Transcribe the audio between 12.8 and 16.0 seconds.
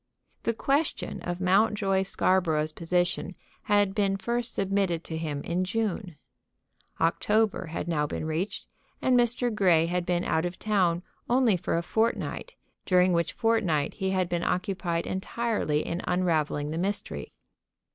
during which fortnight he had been occupied entirely